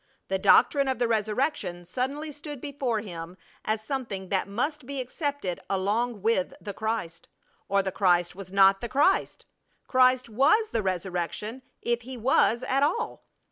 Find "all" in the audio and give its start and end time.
12.81-13.23